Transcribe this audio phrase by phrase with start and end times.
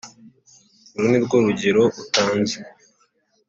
[0.93, 2.57] Iru nirwo rugero utanze